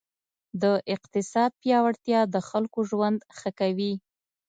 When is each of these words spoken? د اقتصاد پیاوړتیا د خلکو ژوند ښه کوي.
د 0.61 0.63
اقتصاد 0.95 1.51
پیاوړتیا 1.61 2.19
د 2.33 2.35
خلکو 2.49 2.79
ژوند 2.89 3.19
ښه 3.37 3.49
کوي. 3.59 3.93